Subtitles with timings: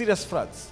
[0.00, 0.70] serious floods.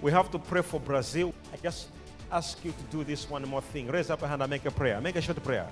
[0.00, 1.34] We have to pray for Brazil.
[1.52, 1.88] I just
[2.32, 3.86] ask you to do this one more thing.
[3.88, 4.98] Raise up a hand and make a prayer.
[4.98, 5.66] Make a short prayer.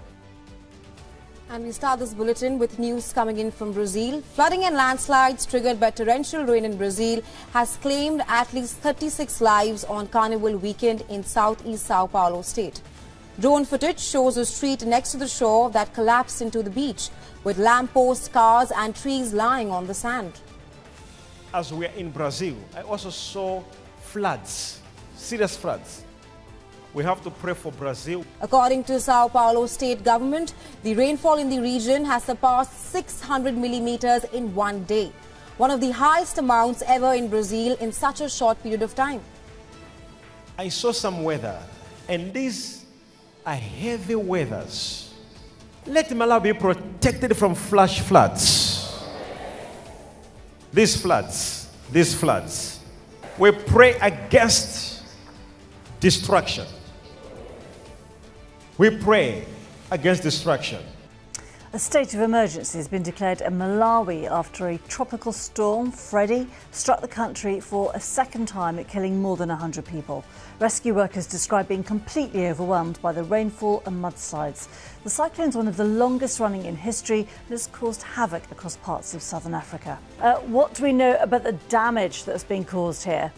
[1.48, 4.20] And we start this bulletin with news coming in from Brazil.
[4.34, 7.22] Flooding and landslides triggered by torrential rain in Brazil
[7.54, 12.82] has claimed at least 36 lives on Carnival weekend in southeast Sao Paulo state.
[13.40, 17.08] Drone footage shows a street next to the shore that collapsed into the beach,
[17.44, 20.34] with lampposts, cars and trees lying on the sand.
[21.52, 23.62] As we are in Brazil, I also saw
[24.02, 24.80] floods,
[25.16, 26.04] serious floods.
[26.92, 28.24] We have to pray for Brazil.
[28.40, 30.52] According to Sao Paulo state government,
[30.82, 35.10] the rainfall in the region has surpassed 600 millimeters in one day,
[35.56, 39.20] one of the highest amounts ever in Brazil in such a short period of time.
[40.58, 41.58] I saw some weather,
[42.08, 42.84] and these
[43.46, 45.14] are heavy weathers.
[45.86, 48.67] Let Malawi be protected from flash floods.
[50.72, 52.80] These floods, these floods.
[53.38, 55.02] We pray against
[56.00, 56.66] destruction.
[58.76, 59.46] We pray
[59.90, 60.82] against destruction.
[61.74, 67.02] A state of emergency has been declared in Malawi after a tropical storm, Freddy, struck
[67.02, 70.24] the country for a second time, killing more than 100 people.
[70.60, 74.66] Rescue workers describe being completely overwhelmed by the rainfall and mudslides.
[75.04, 78.78] The cyclone is one of the longest running in history and has caused havoc across
[78.78, 79.98] parts of southern Africa.
[80.20, 83.30] Uh, what do we know about the damage that has been caused here?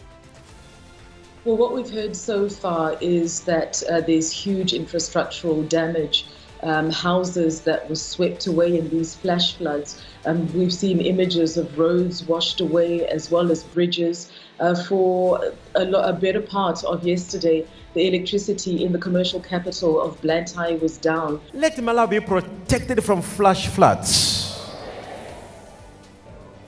[1.43, 6.27] Well, what we've heard so far is that uh, there's huge infrastructural damage.
[6.63, 9.99] Um, houses that were swept away in these flash floods.
[10.25, 14.31] Um, we've seen images of roads washed away as well as bridges.
[14.59, 19.99] Uh, for a, lo- a better part of yesterday, the electricity in the commercial capital
[19.99, 21.41] of Blantyre was down.
[21.51, 24.55] Let Malawi be protected from flash floods.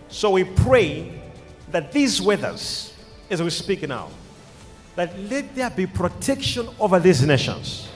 [0.09, 1.21] So we pray
[1.71, 2.93] that these weathers,
[3.29, 4.09] as we speak now,
[4.95, 7.89] that let there be protection over these nations.